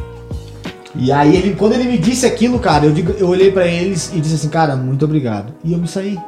[0.95, 4.13] E aí ele, quando ele me disse aquilo, cara, eu, digo, eu olhei para eles
[4.15, 5.53] e disse assim, cara, muito obrigado.
[5.63, 6.19] E eu me saí.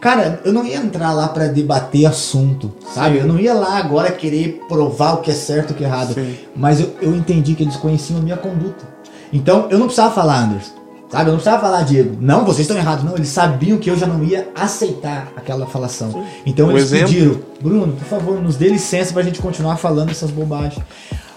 [0.00, 3.16] Cara, eu não ia entrar lá para debater assunto, sabe?
[3.16, 3.20] Sim.
[3.20, 5.86] Eu não ia lá agora querer provar o que é certo e o que é
[5.86, 6.14] errado.
[6.14, 6.36] Sim.
[6.56, 8.84] Mas eu, eu entendi que eles conheciam a minha conduta.
[9.32, 10.80] Então eu não precisava falar, Anderson.
[11.10, 11.24] Sabe?
[11.24, 12.16] Eu não precisava falar, Diego.
[12.20, 13.04] Não, vocês estão errados.
[13.04, 16.12] Não, eles sabiam que eu já não ia aceitar aquela falação.
[16.12, 16.24] Sim.
[16.46, 17.08] Então o eles exemplo...
[17.08, 20.82] pediram, Bruno, por favor, nos dê licença pra gente continuar falando essas bobagens.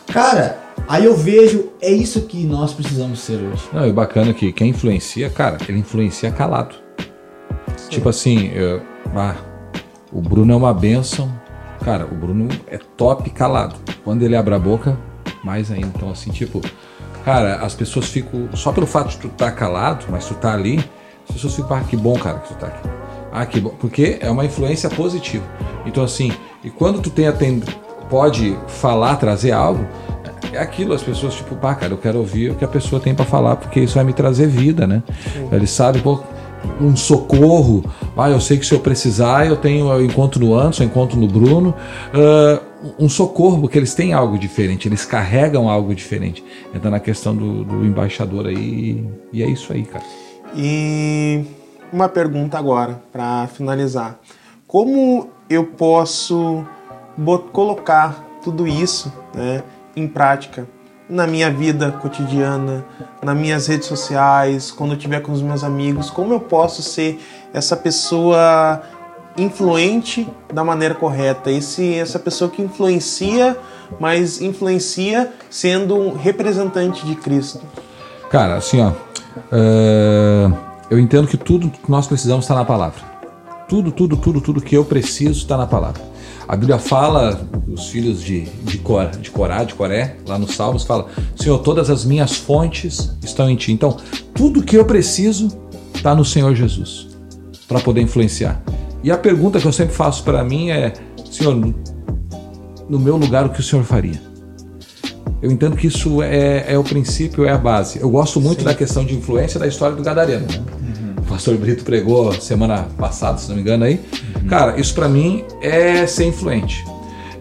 [0.08, 3.64] Cara, aí eu vejo, é isso que nós precisamos ser hoje.
[3.74, 6.83] Não, e bacana que quem influencia, cara, ele influencia calado.
[7.90, 8.82] Tipo assim, eu,
[9.16, 9.36] ah,
[10.12, 11.32] o Bruno é uma benção.
[11.84, 13.76] Cara, o Bruno é top calado.
[14.04, 14.98] Quando ele abre a boca,
[15.44, 15.88] mais ainda.
[15.88, 16.62] Então, assim, tipo,
[17.26, 18.50] cara, as pessoas ficam.
[18.54, 20.78] Só pelo fato de tu estar tá calado, mas tu tá ali,
[21.28, 22.90] as pessoas ficam, ah, que bom, cara, que tu tá aqui.
[23.32, 23.74] Ah, que bom.
[23.80, 25.46] Porque é uma influência positiva.
[25.86, 26.32] Então, assim,
[26.64, 27.64] e quando tu tem atend...
[28.10, 29.86] pode falar, trazer algo,
[30.54, 33.16] é aquilo, as pessoas, tipo, pá, cara, eu quero ouvir o que a pessoa tem
[33.16, 35.02] para falar, porque isso vai me trazer vida, né?
[35.34, 35.50] Sim.
[35.52, 36.22] Ele sabe, pô,
[36.80, 37.84] um socorro.
[38.18, 41.20] Ah, eu sei que se eu precisar, eu tenho eu encontro no Anderson, eu encontro
[41.20, 41.74] no Bruno.
[42.14, 46.44] Uh, um socorro, porque eles têm algo diferente, eles carregam algo diferente.
[46.74, 50.04] Entra na questão do, do embaixador aí, e é isso aí, cara.
[50.56, 51.46] E
[51.92, 54.20] uma pergunta agora, para finalizar.
[54.68, 56.66] Como eu posso
[57.52, 59.64] colocar tudo isso né,
[59.96, 60.68] em prática
[61.14, 62.84] na minha vida cotidiana,
[63.22, 67.24] nas minhas redes sociais, quando eu estiver com os meus amigos, como eu posso ser
[67.54, 68.82] essa pessoa
[69.38, 73.56] influente da maneira correta, esse, essa pessoa que influencia,
[74.00, 77.62] mas influencia sendo um representante de Cristo.
[78.32, 78.92] Cara, assim, ó,
[79.52, 80.52] é,
[80.90, 83.02] eu entendo que tudo que nós precisamos está na palavra.
[83.68, 86.13] Tudo, tudo, tudo, tudo que eu preciso está na palavra.
[86.48, 90.84] A Bíblia fala, os filhos de, de, Cor, de Corá, de Coré, lá nos Salmos,
[90.84, 93.72] fala: Senhor, todas as minhas fontes estão em Ti.
[93.72, 93.98] Então,
[94.34, 95.48] tudo que eu preciso
[95.96, 97.08] está no Senhor Jesus
[97.68, 98.62] para poder influenciar.
[99.04, 100.94] E a pergunta que eu sempre faço para mim é:
[101.32, 101.56] Senhor,
[102.90, 104.22] no meu lugar, o que o Senhor faria?
[105.42, 108.00] Eu entendo que isso é, é o princípio, é a base.
[108.00, 108.66] Eu gosto muito Sim.
[108.66, 110.48] da questão de influência da história do Gadareno.
[110.48, 110.64] Né?
[110.82, 111.13] Uhum.
[111.34, 114.00] Pastor Brito pregou semana passada, se não me engano, aí
[114.48, 116.86] Cara, isso para mim é ser influente.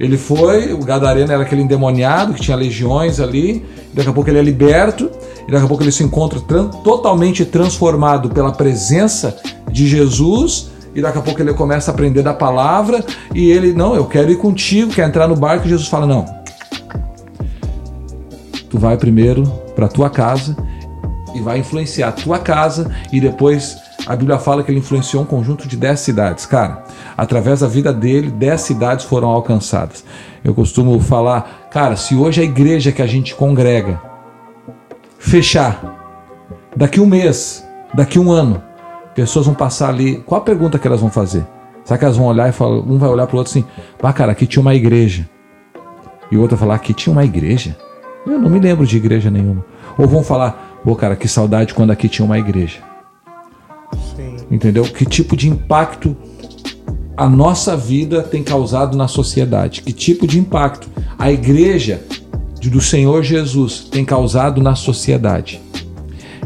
[0.00, 4.38] Ele foi, o Gadareno era aquele endemoniado que tinha legiões ali, daqui a pouco ele
[4.38, 5.11] é liberto,
[5.46, 9.37] e daqui a pouco ele se encontra tran totalmente transformado pela presença
[9.70, 13.94] de Jesus, e daqui a pouco ele começa a aprender da palavra, e ele, não,
[13.94, 16.24] eu quero ir contigo, quer entrar no barco, e Jesus fala, não.
[18.70, 19.42] Tu vai primeiro
[19.76, 20.57] para tua casa
[21.35, 25.26] e vai influenciar a tua casa e depois a Bíblia fala que ele influenciou um
[25.26, 26.46] conjunto de 10 cidades.
[26.46, 26.84] Cara,
[27.16, 30.04] através da vida dele, 10 cidades foram alcançadas.
[30.44, 34.00] Eu costumo falar, cara, se hoje a igreja que a gente congrega
[35.18, 35.80] fechar,
[36.76, 38.60] daqui um mês, daqui um ano,
[39.14, 41.46] pessoas vão passar ali, qual a pergunta que elas vão fazer?
[41.84, 43.64] Será que elas vão olhar e falar, um vai olhar para o outro assim,
[44.02, 45.28] ah, cara, aqui tinha uma igreja.
[46.30, 47.76] E o outro vai falar, aqui tinha uma igreja?
[48.26, 49.64] Eu não me lembro de igreja nenhuma.
[49.98, 52.91] Ou vão falar, pô, cara, que saudade quando aqui tinha uma igreja.
[54.52, 54.84] Entendeu?
[54.84, 56.14] Que tipo de impacto
[57.16, 59.80] a nossa vida tem causado na sociedade?
[59.80, 60.88] Que tipo de impacto
[61.18, 62.02] a igreja
[62.60, 65.58] do Senhor Jesus tem causado na sociedade?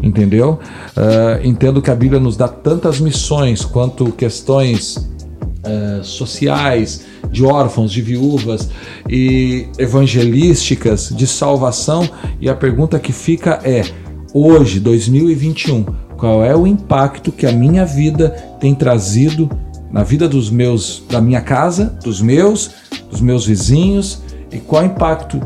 [0.00, 0.60] Entendeu?
[0.96, 7.90] Uh, entendo que a Bíblia nos dá tantas missões quanto questões uh, sociais, de órfãos,
[7.90, 8.68] de viúvas
[9.08, 12.08] e evangelísticas de salvação.
[12.40, 13.84] E a pergunta que fica é:
[14.32, 19.50] hoje, 2021, qual é o impacto que a minha vida tem trazido
[19.90, 22.70] na vida dos meus, da minha casa, dos meus,
[23.10, 25.40] dos meus vizinhos e qual o impacto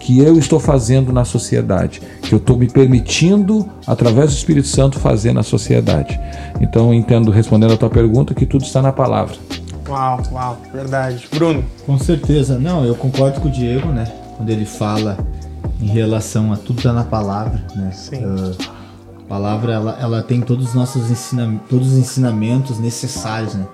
[0.00, 4.98] que eu estou fazendo na sociedade, que eu estou me permitindo, através do Espírito Santo,
[4.98, 6.18] fazer na sociedade.
[6.60, 9.36] Então, entendo, respondendo a tua pergunta, que tudo está na palavra.
[9.88, 11.28] Uau, uau, verdade.
[11.32, 11.64] Bruno?
[11.86, 12.58] Com certeza.
[12.58, 14.04] Não, eu concordo com o Diego, né?
[14.36, 15.16] Quando ele fala
[15.80, 17.90] em relação a tudo está na palavra, né?
[17.92, 18.24] Sim.
[18.24, 18.81] Uh,
[19.32, 23.66] palavra, ela, ela tem todos os nossos ensinamentos, todos os ensinamentos necessários, né?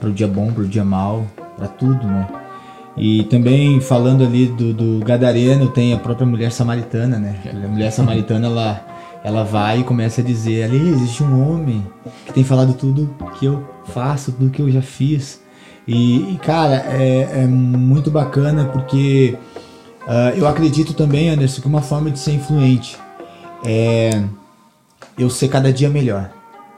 [0.00, 1.24] Para o dia bom, para o dia mal,
[1.56, 2.26] para tudo, né?
[2.96, 7.38] E também falando ali do, do Gadareno, tem a própria mulher samaritana, né?
[7.64, 8.86] A mulher samaritana, ela,
[9.22, 11.86] ela vai e começa a dizer: ali existe um homem
[12.26, 15.40] que tem falado tudo que eu faço, tudo que eu já fiz.
[15.86, 19.38] E, e cara, é, é, muito bacana porque
[20.08, 22.96] uh, eu acredito também, Anderson, que uma forma de ser influente
[23.64, 24.24] é
[25.18, 26.30] eu ser cada dia melhor,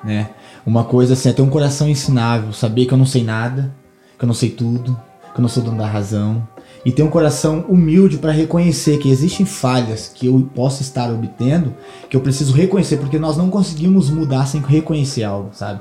[0.02, 0.30] né?
[0.66, 3.74] Uma coisa assim, é ter um coração ensinável, saber que eu não sei nada,
[4.18, 4.98] que eu não sei tudo,
[5.32, 6.46] que eu não sou dono da razão,
[6.84, 11.74] e ter um coração humilde para reconhecer que existem falhas que eu posso estar obtendo,
[12.08, 15.80] que eu preciso reconhecer, porque nós não conseguimos mudar sem reconhecer algo, sabe?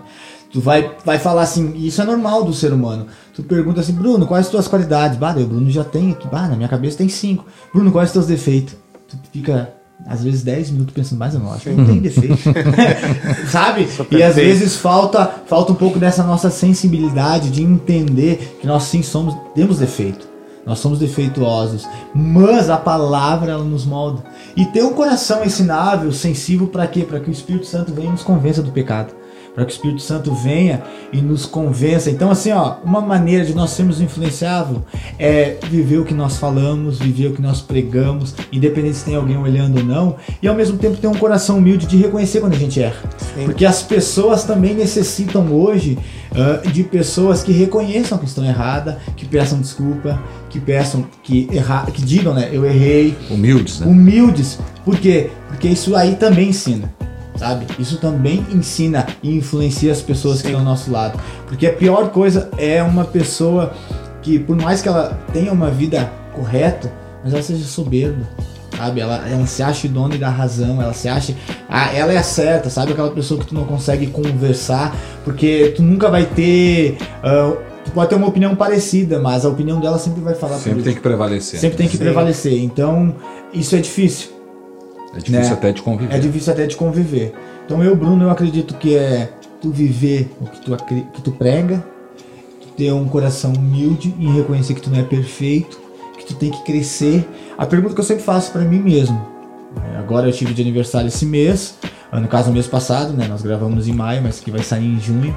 [0.52, 3.08] Tu vai, vai falar assim, isso é normal do ser humano.
[3.34, 5.18] Tu pergunta assim, Bruno, quais as tuas qualidades?
[5.18, 7.46] Bah, o Bruno já tem, bah, na minha cabeça tem cinco.
[7.74, 8.76] Bruno, quais os teus defeitos?
[9.08, 9.74] Tu fica,
[10.06, 12.38] às vezes, 10 minutos pensando, mas eu não acho que não tem defeito.
[13.50, 13.88] Sabe?
[14.12, 19.02] E às vezes falta, falta um pouco dessa nossa sensibilidade de entender que nós sim
[19.02, 20.28] somos, temos defeito.
[20.66, 24.24] Nós somos defeituosos, mas a palavra ela nos molda.
[24.56, 27.02] E ter um coração ensinável, sensível para quê?
[27.02, 29.14] Para que o Espírito Santo venha e nos convença do pecado
[29.54, 32.10] para que o Espírito Santo venha e nos convença.
[32.10, 34.80] Então, assim, ó, uma maneira de nós sermos influenciáveis
[35.20, 39.38] é viver o que nós falamos, viver o que nós pregamos, independente se tem alguém
[39.38, 42.58] olhando ou não, e ao mesmo tempo ter um coração humilde de reconhecer quando a
[42.58, 43.02] gente erra.
[43.18, 43.46] Sim.
[43.46, 45.98] Porque as pessoas também necessitam hoje
[46.32, 51.86] uh, de pessoas que reconheçam que estão erradas, que peçam desculpa, que peçam que errar,
[51.92, 53.16] que digam, né, eu errei.
[53.30, 53.88] Humildes, né?
[53.88, 54.60] Humildes.
[54.84, 55.30] Por quê?
[55.48, 56.92] Porque isso aí também ensina
[57.36, 57.66] sabe?
[57.80, 60.42] Isso também ensina e influencia as pessoas Sim.
[60.42, 61.20] que estão ao nosso lado.
[61.48, 63.74] Porque a pior coisa é uma pessoa
[64.22, 66.92] que, por mais que ela tenha uma vida correta,
[67.24, 68.26] mas ela seja soberba.
[68.76, 71.36] Sabe, ela, ela se acha dona da razão, ela se acha.
[71.70, 72.92] Ah, ela é certa, sabe?
[72.92, 76.98] Aquela pessoa que tu não consegue conversar, porque tu nunca vai ter.
[77.24, 80.82] Uh, tu pode ter uma opinião parecida, mas a opinião dela sempre vai falar Sempre
[80.82, 81.60] tem que prevalecer.
[81.60, 82.04] Sempre tem que Sim.
[82.04, 82.64] prevalecer.
[82.64, 83.16] Então,
[83.54, 84.33] isso é difícil.
[85.14, 85.54] É difícil né?
[85.54, 86.16] até de conviver.
[86.16, 87.34] É difícil até de conviver.
[87.66, 89.30] Então eu, Bruno, eu acredito que é
[89.62, 90.78] tu viver o que tu,
[91.14, 91.84] que tu prega,
[92.62, 95.80] tu ter um coração humilde e reconhecer que tu não é perfeito,
[96.18, 97.28] que tu tem que crescer.
[97.58, 99.16] A pergunta que eu sempre faço para mim mesmo.
[99.76, 101.76] Né, agora eu tive de aniversário esse mês,
[102.12, 103.28] no caso no mês passado, né?
[103.28, 105.36] Nós gravamos em maio, mas que vai sair em junho.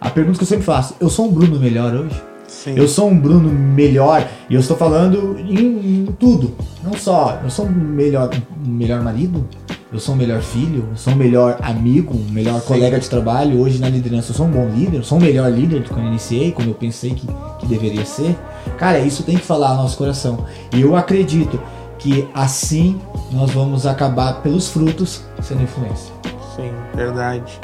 [0.00, 2.29] A pergunta que eu sempre faço, eu sou um Bruno melhor hoje?
[2.50, 2.74] Sim.
[2.76, 6.52] Eu sou um Bruno melhor e eu estou falando em, em, tudo.
[6.82, 8.28] Não só, eu sou um melhor,
[8.66, 9.46] um melhor marido,
[9.92, 12.66] eu sou um melhor filho, eu sou um melhor amigo, um melhor Sim.
[12.66, 13.60] colega de trabalho.
[13.60, 15.98] Hoje na liderança eu sou um bom líder, eu sou um melhor líder do que
[15.98, 17.26] eu iniciei, como eu pensei que,
[17.60, 18.36] que deveria ser.
[18.76, 20.44] Cara, isso tem que falar no nosso coração.
[20.74, 21.58] E eu acredito
[22.00, 26.12] que assim nós vamos acabar pelos frutos sendo influência.
[26.56, 27.60] Sim, verdade.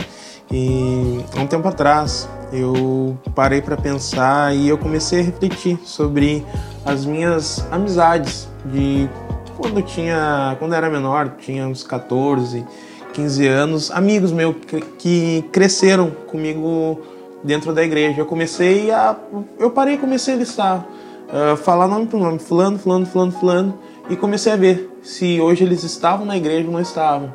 [0.50, 6.44] E há um tempo atrás eu parei para pensar e eu comecei a refletir sobre
[6.84, 9.08] as minhas amizades de
[9.56, 12.64] quando tinha, quando era menor, tinha uns 14,
[13.12, 14.56] 15 anos, amigos meus
[14.98, 17.00] que cresceram comigo
[17.42, 18.20] dentro da igreja.
[18.20, 19.16] Eu comecei a
[19.58, 20.86] eu parei e comecei a listar,
[21.28, 25.64] uh, falar nome por nome, fulano, fulano, fulano, fulano e comecei a ver se hoje
[25.64, 27.32] eles estavam na igreja ou não estavam,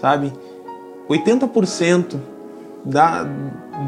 [0.00, 0.32] sabe?
[1.08, 2.16] 80%
[2.84, 3.26] da,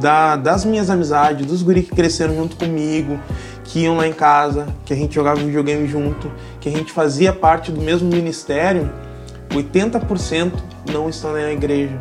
[0.01, 3.19] da, das minhas amizades, dos guri que cresceram junto comigo,
[3.65, 7.33] que iam lá em casa, que a gente jogava videogame junto, que a gente fazia
[7.33, 8.91] parte do mesmo ministério,
[9.51, 10.53] 80%
[10.93, 11.99] não estão na igreja,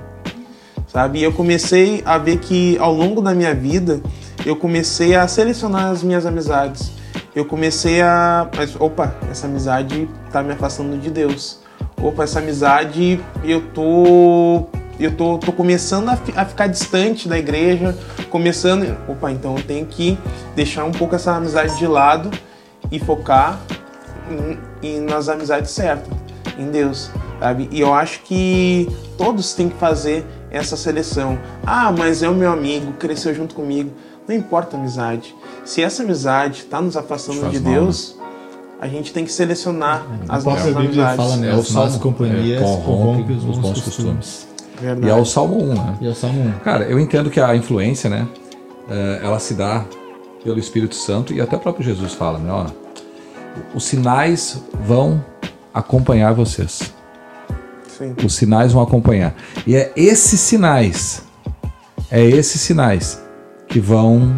[0.88, 1.20] sabe?
[1.20, 4.02] E eu comecei a ver que ao longo da minha vida,
[4.46, 6.92] eu comecei a selecionar as minhas amizades.
[7.36, 8.50] Eu comecei a.
[8.80, 11.60] Opa, essa amizade tá me afastando de Deus.
[12.02, 14.68] Opa, essa amizade eu tô
[15.00, 17.96] eu tô, tô começando a, a, ficar distante da igreja,
[18.30, 18.98] começando.
[19.08, 20.18] Opa, então eu tenho que
[20.56, 22.32] deixar um pouco essa amizade de lado
[22.92, 23.60] e focar
[24.82, 26.12] em, em, nas amizades certas,
[26.58, 27.70] em Deus, sabe?
[27.72, 28.88] E eu acho que
[29.18, 31.38] todos têm que fazer essa seleção.
[31.66, 33.92] Ah, mas é o meu amigo, cresceu junto comigo.
[34.28, 35.34] Não importa a amizade.
[35.64, 38.18] Se essa amizade está nos afastando de mal, Deus,
[38.80, 41.16] a gente tem que selecionar A as nossas amizades.
[41.16, 41.48] fala, né?
[41.48, 44.47] É As más Salmo, companhias é, corrompe os bons costumes.
[44.80, 45.08] Verdade.
[45.08, 45.98] E é o Salmo 1, né?
[46.02, 46.52] E é o Salmo 1.
[46.60, 48.28] Cara, eu entendo que a influência, né,
[48.90, 49.86] eh, ela se dá
[50.44, 52.66] pelo Espírito Santo e até o próprio Jesus fala, né, ó,
[53.74, 55.24] os sinais vão
[55.74, 56.94] acompanhar vocês.
[57.88, 58.16] Sim.
[58.24, 59.36] Os sinais vão acompanhar.
[59.66, 61.24] E é esses sinais,
[62.12, 63.22] é esses sinais
[63.68, 64.38] que vão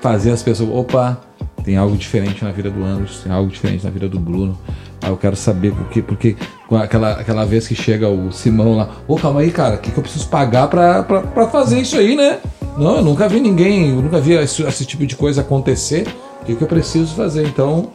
[0.00, 1.20] fazer as pessoas, opa,
[1.62, 4.58] tem algo diferente na vida do Anderson, tem algo diferente na vida do Bruno.
[5.02, 6.36] Ah, eu quero saber por quê, porque
[6.76, 9.98] aquela, aquela vez que chega o Simão lá, ô, calma aí, cara, o que, que
[9.98, 12.38] eu preciso pagar pra, pra, pra fazer isso aí, né?
[12.78, 16.06] Não, eu nunca vi ninguém, eu nunca vi esse, esse tipo de coisa acontecer.
[16.40, 17.46] O que, que eu preciso fazer?
[17.46, 17.90] Então,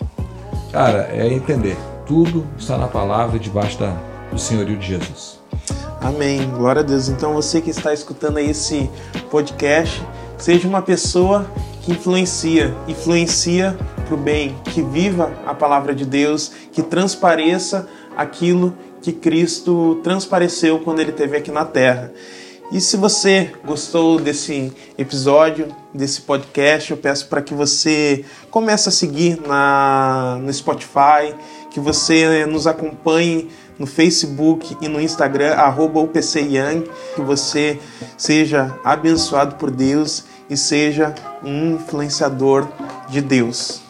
[0.72, 1.78] cara, é entender.
[2.06, 3.96] Tudo está na palavra debaixo da,
[4.32, 5.40] do senhorio de Jesus.
[6.02, 6.48] Amém.
[6.52, 7.10] Glória a Deus.
[7.10, 8.90] Então você que está escutando aí esse
[9.32, 10.04] podcast,
[10.38, 11.50] seja uma pessoa
[11.82, 18.76] que influencia, influencia para o bem, que viva a palavra de Deus, que transpareça aquilo
[19.02, 22.12] que Cristo transpareceu quando ele esteve aqui na terra.
[22.72, 28.92] E se você gostou desse episódio, desse podcast, eu peço para que você comece a
[28.92, 31.36] seguir na, no Spotify,
[31.70, 36.00] que você nos acompanhe no Facebook e no Instagram, arroba
[37.16, 37.80] que você
[38.18, 41.14] seja abençoado por Deus e seja
[41.44, 42.68] um influenciador
[43.10, 43.85] de Deus.